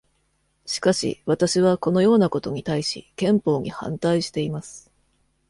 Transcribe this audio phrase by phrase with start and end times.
[0.65, 4.89] しかし、私は、このようなことに対し、憲法に反対しています。